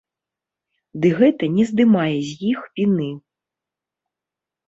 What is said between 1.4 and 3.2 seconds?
не здымае з іх віны.